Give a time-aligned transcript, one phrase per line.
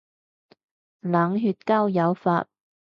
[1.01, 2.47] 冷血交友法